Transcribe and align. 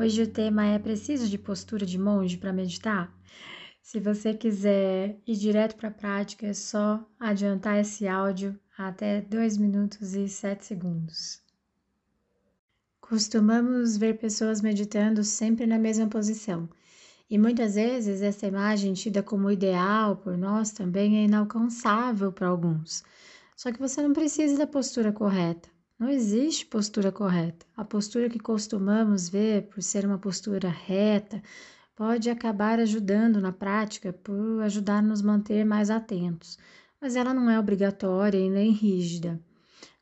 Hoje 0.00 0.22
o 0.22 0.28
tema 0.28 0.64
é 0.64 0.78
preciso 0.78 1.28
de 1.28 1.36
postura 1.36 1.84
de 1.84 1.98
monge 1.98 2.36
para 2.38 2.52
meditar? 2.52 3.12
Se 3.82 3.98
você 3.98 4.32
quiser 4.32 5.18
ir 5.26 5.34
direto 5.34 5.74
para 5.74 5.88
a 5.88 5.92
prática, 5.92 6.46
é 6.46 6.52
só 6.52 7.04
adiantar 7.18 7.80
esse 7.80 8.06
áudio 8.06 8.56
até 8.78 9.20
2 9.20 9.56
minutos 9.56 10.14
e 10.14 10.28
7 10.28 10.64
segundos. 10.64 11.42
Costumamos 13.00 13.96
ver 13.96 14.18
pessoas 14.18 14.62
meditando 14.62 15.24
sempre 15.24 15.66
na 15.66 15.80
mesma 15.80 16.06
posição, 16.06 16.68
e 17.28 17.36
muitas 17.36 17.74
vezes 17.74 18.22
essa 18.22 18.46
imagem 18.46 18.92
tida 18.92 19.20
como 19.20 19.50
ideal 19.50 20.14
por 20.14 20.38
nós 20.38 20.70
também 20.70 21.16
é 21.18 21.24
inalcançável 21.24 22.32
para 22.32 22.46
alguns. 22.46 23.02
Só 23.56 23.72
que 23.72 23.80
você 23.80 24.00
não 24.00 24.12
precisa 24.12 24.58
da 24.58 24.66
postura 24.68 25.10
correta. 25.10 25.68
Não 25.98 26.08
existe 26.08 26.64
postura 26.64 27.10
correta. 27.10 27.66
A 27.76 27.84
postura 27.84 28.28
que 28.30 28.38
costumamos 28.38 29.28
ver, 29.28 29.62
por 29.68 29.82
ser 29.82 30.06
uma 30.06 30.16
postura 30.16 30.68
reta, 30.68 31.42
pode 31.96 32.30
acabar 32.30 32.78
ajudando 32.78 33.40
na 33.40 33.50
prática 33.50 34.12
por 34.12 34.62
ajudar 34.62 34.98
a 34.98 35.02
nos 35.02 35.20
manter 35.20 35.64
mais 35.64 35.90
atentos, 35.90 36.56
mas 37.00 37.16
ela 37.16 37.34
não 37.34 37.50
é 37.50 37.58
obrigatória 37.58 38.38
e 38.38 38.48
nem 38.48 38.70
rígida. 38.70 39.40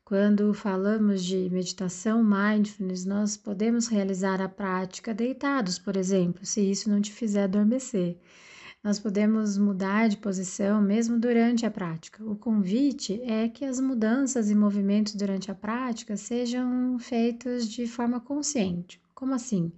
Quando 0.05 0.53
falamos 0.53 1.23
de 1.23 1.49
meditação 1.49 2.23
mindfulness, 2.23 3.03
nós 3.03 3.35
podemos 3.35 3.87
realizar 3.87 4.39
a 4.39 4.47
prática 4.47 5.15
deitados, 5.15 5.79
por 5.79 5.97
exemplo, 5.97 6.45
se 6.45 6.61
isso 6.61 6.91
não 6.91 7.01
te 7.01 7.11
fizer 7.11 7.45
adormecer. 7.45 8.19
Nós 8.87 8.99
podemos 8.99 9.57
mudar 9.57 10.07
de 10.07 10.15
posição 10.15 10.81
mesmo 10.81 11.19
durante 11.19 11.65
a 11.65 11.69
prática. 11.69 12.23
O 12.23 12.37
convite 12.37 13.21
é 13.21 13.49
que 13.49 13.65
as 13.65 13.81
mudanças 13.81 14.49
e 14.49 14.55
movimentos 14.55 15.13
durante 15.13 15.51
a 15.51 15.53
prática 15.53 16.15
sejam 16.15 16.97
feitos 16.97 17.67
de 17.67 17.85
forma 17.85 18.21
consciente. 18.21 19.01
Como 19.13 19.33
assim? 19.33 19.73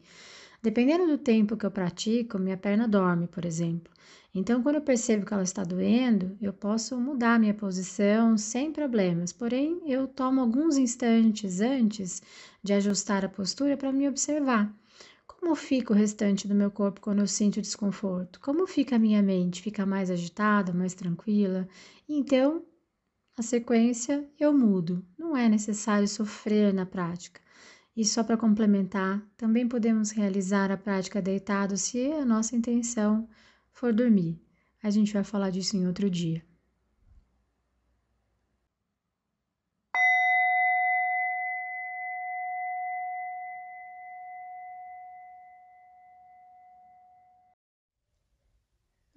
Dependendo 0.61 1.07
do 1.07 1.17
tempo 1.17 1.57
que 1.57 1.65
eu 1.65 1.71
pratico, 1.71 2.37
minha 2.37 2.55
perna 2.55 2.87
dorme, 2.87 3.25
por 3.25 3.45
exemplo. 3.45 3.91
Então, 4.31 4.61
quando 4.61 4.75
eu 4.75 4.81
percebo 4.81 5.25
que 5.25 5.33
ela 5.33 5.41
está 5.41 5.63
doendo, 5.63 6.37
eu 6.39 6.53
posso 6.53 6.95
mudar 6.99 7.39
minha 7.39 7.55
posição 7.55 8.37
sem 8.37 8.71
problemas. 8.71 9.33
Porém, 9.33 9.81
eu 9.87 10.07
tomo 10.07 10.39
alguns 10.39 10.77
instantes 10.77 11.61
antes 11.61 12.21
de 12.61 12.73
ajustar 12.73 13.25
a 13.25 13.30
postura 13.30 13.75
para 13.75 13.91
me 13.91 14.07
observar. 14.07 14.71
Como 15.40 15.56
fica 15.56 15.94
o 15.94 15.95
restante 15.95 16.50
do 16.50 16.54
meu 16.54 16.70
corpo 16.70 17.00
quando 17.00 17.20
eu 17.20 17.28
sinto 17.28 17.62
desconforto? 17.62 18.42
Como 18.42 18.68
fica 18.68 18.98
a 18.98 19.00
minha 19.00 19.23
mente? 19.23 19.62
Fica 19.62 19.86
mais 19.86 20.12
agitada, 20.12 20.73
mais 20.73 20.94
tranquila? 20.94 21.66
Então, 22.09 22.66
a 23.38 23.42
sequência 23.42 24.30
eu 24.38 24.52
mudo. 24.52 25.02
Não 25.17 25.38
é 25.38 25.48
necessário 25.48 26.10
sofrer 26.10 26.73
na 26.73 26.86
prática. 26.86 27.40
E 27.95 28.04
só 28.04 28.22
para 28.22 28.36
complementar, 28.36 29.26
também 29.38 29.66
podemos 29.66 30.12
realizar 30.12 30.72
a 30.72 30.78
prática 30.78 31.22
deitado 31.22 31.78
se 31.78 32.11
a 32.11 32.26
nossa 32.26 32.54
intenção 32.54 33.26
for 33.72 33.94
dormir. 33.94 34.44
A 34.83 34.89
gente 34.89 35.14
vai 35.14 35.23
falar 35.23 35.52
disso 35.52 35.78
em 35.78 35.88
outro 35.88 36.10
dia. 36.10 36.44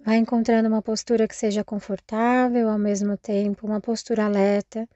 Vai 0.05 0.17
encontrando 0.17 0.67
uma 0.67 0.81
postura 0.81 1.29
que 1.29 1.35
seja 1.35 1.63
confortável, 1.63 2.67
ao 2.67 2.77
mesmo 2.77 3.15
tempo 3.15 3.65
uma 3.65 3.79
postura 3.79 4.25
alerta 4.25 4.87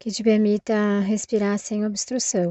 que 0.00 0.10
te 0.10 0.20
permita 0.20 0.98
respirar 0.98 1.56
sem 1.60 1.86
obstrução. 1.86 2.50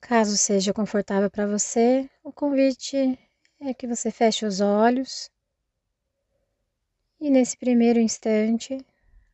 Caso 0.00 0.36
seja 0.36 0.72
confortável 0.72 1.28
para 1.28 1.44
você, 1.44 2.08
o 2.22 2.32
convite 2.32 3.18
é 3.60 3.74
que 3.74 3.86
você 3.86 4.12
feche 4.12 4.46
os 4.46 4.60
olhos 4.60 5.28
e 7.20 7.30
nesse 7.30 7.56
primeiro 7.56 7.98
instante 7.98 8.78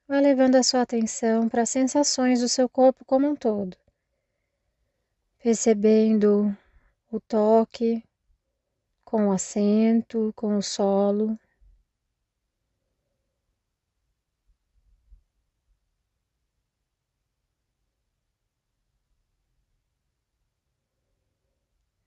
vá 0.09 0.21
levando 0.21 0.57
a 0.57 0.63
sua 0.63 0.81
atenção 0.81 1.51
para 1.51 1.63
as 1.63 1.71
sensações 1.71 2.41
do 2.41 2.49
seu 2.49 2.67
corpo 2.67 3.05
como 3.05 3.29
um 3.29 3.37
todo, 3.37 3.77
percebendo 5.39 6.57
o 7.11 7.21
toque 7.21 8.03
com 9.07 9.29
o 9.29 9.33
assento, 9.33 10.33
com 10.35 10.59
o 10.59 10.63
solo. 10.63 11.39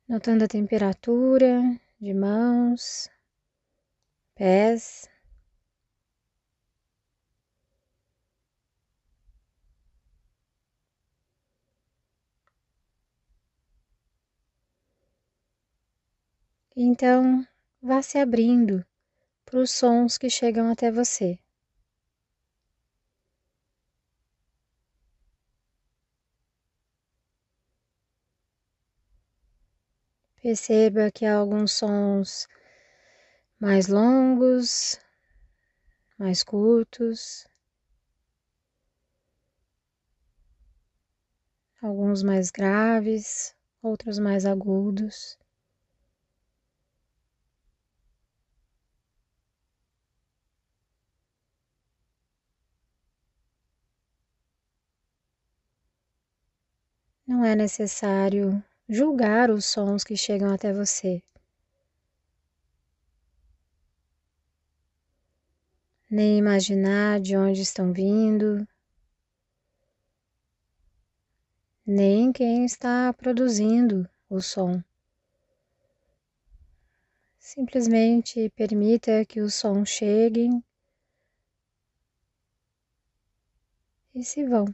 Notando 0.08 0.44
a 0.44 0.48
temperatura 0.48 1.62
de 2.02 2.14
mãos, 2.14 3.10
pés. 4.36 5.08
Então, 16.82 17.46
vá 17.82 18.02
se 18.02 18.18
abrindo 18.18 18.86
para 19.44 19.60
os 19.60 19.70
sons 19.70 20.18
que 20.18 20.30
chegam 20.30 20.72
até 20.72 20.90
você. 20.90 21.38
Perceba 30.42 31.12
que 31.12 31.26
há 31.26 31.36
alguns 31.36 31.74
sons 31.74 32.48
mais 33.60 33.90
longos, 33.90 34.98
mais 36.18 36.46
curtos, 36.46 37.46
alguns 41.82 42.24
mais 42.24 42.50
graves, 42.50 43.54
outros 43.84 44.18
mais 44.18 44.46
agudos. 44.46 45.38
Não 57.30 57.46
é 57.46 57.56
necessário 57.56 58.60
julgar 58.90 59.52
os 59.52 59.64
sons 59.64 60.04
que 60.04 60.18
chegam 60.18 60.52
até 60.52 60.74
você. 60.74 61.22
Nem 66.10 66.40
imaginar 66.40 67.20
de 67.20 67.38
onde 67.38 67.62
estão 67.62 67.94
vindo, 67.94 68.68
nem 71.86 72.32
quem 72.32 72.66
está 72.66 73.14
produzindo 73.14 74.10
o 74.28 74.42
som. 74.42 74.84
Simplesmente 77.38 78.50
permita 78.56 79.24
que 79.24 79.40
os 79.40 79.54
sons 79.54 79.88
cheguem 79.88 80.64
e 84.16 84.24
se 84.24 84.44
vão. 84.44 84.66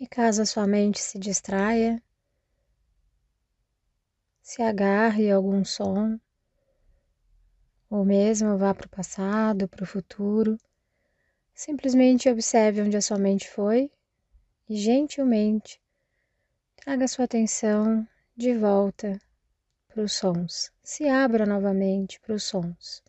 E 0.00 0.06
caso 0.06 0.40
a 0.40 0.46
sua 0.46 0.66
mente 0.66 0.98
se 0.98 1.18
distraia, 1.18 2.02
se 4.40 4.62
agarre 4.62 5.30
a 5.30 5.36
algum 5.36 5.62
som, 5.62 6.18
ou 7.90 8.02
mesmo 8.02 8.56
vá 8.56 8.72
para 8.72 8.86
o 8.86 8.90
passado, 8.90 9.68
para 9.68 9.84
o 9.84 9.86
futuro, 9.86 10.56
simplesmente 11.52 12.30
observe 12.30 12.80
onde 12.80 12.96
a 12.96 13.02
sua 13.02 13.18
mente 13.18 13.46
foi 13.50 13.92
e 14.66 14.74
gentilmente 14.74 15.78
traga 16.76 17.06
sua 17.06 17.26
atenção 17.26 18.08
de 18.34 18.56
volta 18.56 19.20
para 19.86 20.02
os 20.02 20.14
sons. 20.14 20.72
Se 20.82 21.08
abra 21.08 21.44
novamente 21.44 22.18
para 22.20 22.34
os 22.34 22.44
sons. 22.44 23.02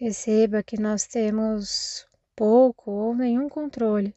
Perceba 0.00 0.62
que 0.62 0.80
nós 0.80 1.06
temos 1.06 2.08
pouco 2.34 2.90
ou 2.90 3.14
nenhum 3.14 3.50
controle 3.50 4.16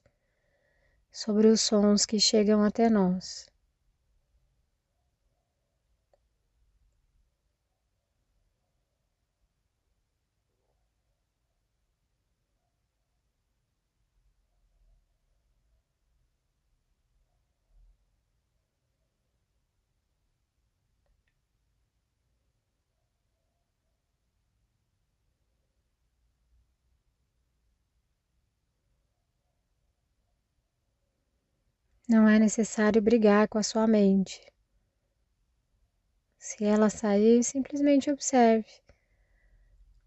sobre 1.12 1.48
os 1.48 1.60
sons 1.60 2.06
que 2.06 2.22
chegam 2.22 2.64
até 2.64 2.90
nós. 2.90 3.50
Não 32.08 32.28
é 32.28 32.38
necessário 32.38 33.02
brigar 33.02 33.48
com 33.48 33.58
a 33.58 33.64
sua 33.64 33.88
mente. 33.88 34.42
Se 36.38 36.66
ela 36.66 36.90
sair, 36.90 37.42
simplesmente 37.44 38.12
observe. 38.12 38.68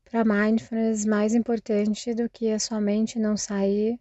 Para 0.05 0.23
mindfulness, 0.23 1.07
mais 1.07 1.35
importante 1.35 2.15
do 2.15 2.29
que 2.29 2.51
a 2.51 2.59
sua 2.59 2.81
mente 2.81 3.19
não 3.19 3.37
sair 3.37 3.99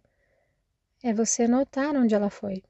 é 1.02 1.14
você 1.14 1.48
notar 1.48 1.96
onde 1.96 2.14
ela 2.14 2.28
foi. 2.28 2.62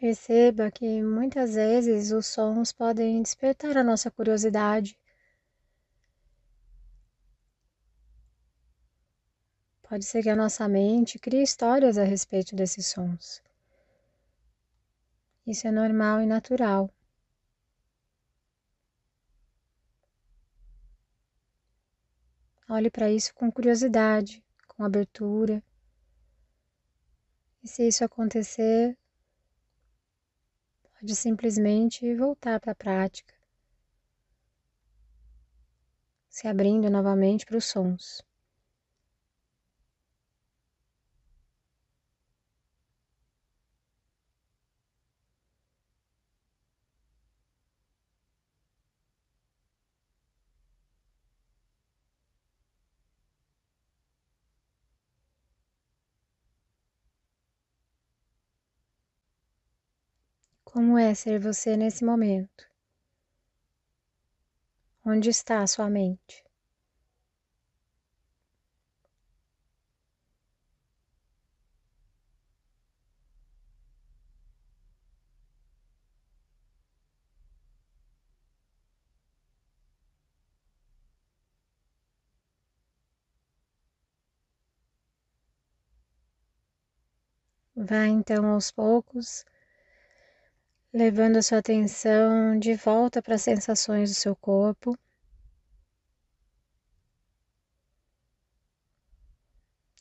Perceba 0.00 0.70
que 0.70 1.02
muitas 1.02 1.56
vezes 1.56 2.10
os 2.10 2.24
sons 2.24 2.72
podem 2.72 3.20
despertar 3.20 3.76
a 3.76 3.84
nossa 3.84 4.10
curiosidade. 4.10 4.98
Pode 9.82 10.06
ser 10.06 10.22
que 10.22 10.30
a 10.30 10.34
nossa 10.34 10.66
mente 10.66 11.18
crie 11.18 11.42
histórias 11.42 11.98
a 11.98 12.04
respeito 12.04 12.56
desses 12.56 12.86
sons. 12.86 13.42
Isso 15.46 15.68
é 15.68 15.70
normal 15.70 16.22
e 16.22 16.26
natural. 16.26 16.90
Olhe 22.66 22.90
para 22.90 23.10
isso 23.10 23.34
com 23.34 23.52
curiosidade, 23.52 24.42
com 24.66 24.82
abertura. 24.82 25.62
E 27.62 27.68
se 27.68 27.86
isso 27.86 28.02
acontecer, 28.02 28.96
pode 31.00 31.16
simplesmente 31.16 32.14
voltar 32.14 32.60
para 32.60 32.72
a 32.72 32.74
prática, 32.74 33.34
se 36.28 36.46
abrindo 36.46 36.90
novamente 36.90 37.46
para 37.46 37.56
os 37.56 37.64
sons. 37.64 38.22
Como 60.72 60.96
é 60.96 61.12
ser 61.14 61.40
você 61.40 61.76
nesse 61.76 62.04
momento? 62.04 62.64
Onde 65.04 65.28
está 65.30 65.62
a 65.62 65.66
sua 65.66 65.90
mente? 65.90 66.44
Vá 87.74 88.06
então 88.06 88.46
aos 88.46 88.70
poucos 88.70 89.44
levando 90.92 91.36
a 91.36 91.42
sua 91.42 91.58
atenção 91.58 92.58
de 92.58 92.74
volta 92.74 93.22
para 93.22 93.36
as 93.36 93.42
sensações 93.42 94.10
do 94.10 94.16
seu 94.16 94.34
corpo. 94.34 94.96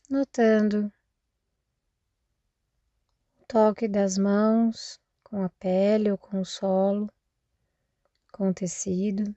Notando 0.09 0.91
o 3.39 3.45
toque 3.47 3.87
das 3.87 4.17
mãos 4.17 4.99
com 5.23 5.43
a 5.43 5.49
pele 5.49 6.11
ou 6.11 6.17
com 6.17 6.41
o 6.41 6.45
solo, 6.45 7.07
com 8.31 8.49
o 8.49 8.53
tecido. 8.53 9.35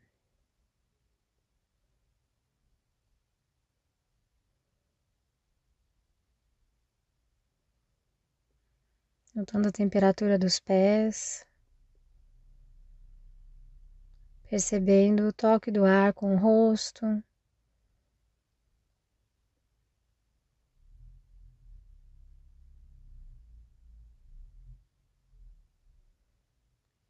notando 9.35 9.69
a 9.69 9.73
temperatura 9.73 10.38
dos 10.38 10.61
pés, 10.61 11.47
percebendo 14.52 15.28
o 15.28 15.32
toque 15.32 15.71
do 15.71 15.82
ar 15.82 16.12
com 16.12 16.35
o 16.35 16.37
rosto. 16.37 17.06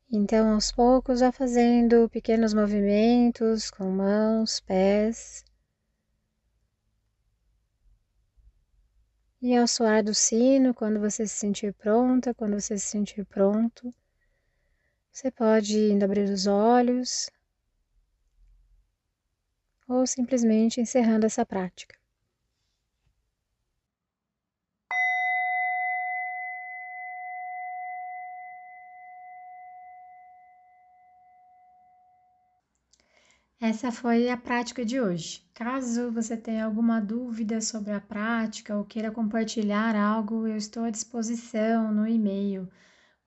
Então, 0.08 0.54
aos 0.54 0.70
poucos, 0.70 1.18
vá 1.18 1.32
fazendo 1.32 2.08
pequenos 2.10 2.54
movimentos 2.54 3.72
com 3.72 3.90
mãos, 3.90 4.60
pés. 4.60 5.44
E 9.40 9.56
ao 9.56 9.66
soar 9.66 10.04
do 10.04 10.14
sino, 10.14 10.72
quando 10.72 11.00
você 11.00 11.26
se 11.26 11.34
sentir 11.34 11.74
pronta, 11.74 12.32
quando 12.32 12.52
você 12.60 12.78
se 12.78 12.86
sentir 12.86 13.24
pronto, 13.24 13.92
você 15.12 15.30
pode 15.30 16.02
abrir 16.02 16.28
os 16.30 16.46
olhos 16.46 17.30
ou 19.86 20.06
simplesmente 20.06 20.80
encerrando 20.80 21.26
essa 21.26 21.44
prática. 21.44 21.94
Essa 33.60 33.92
foi 33.92 34.28
a 34.28 34.36
prática 34.36 34.84
de 34.84 35.00
hoje. 35.00 35.42
Caso 35.54 36.10
você 36.10 36.36
tenha 36.36 36.64
alguma 36.64 37.00
dúvida 37.00 37.60
sobre 37.60 37.92
a 37.92 38.00
prática 38.00 38.76
ou 38.76 38.84
queira 38.84 39.10
compartilhar 39.10 39.94
algo, 39.94 40.46
eu 40.46 40.56
estou 40.56 40.84
à 40.84 40.90
disposição 40.90 41.92
no 41.94 42.06
e-mail 42.08 42.68